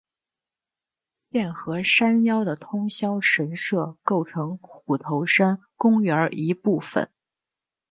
[1.15, 7.11] 现和山腰的通霄神社构成虎头山公园一部分。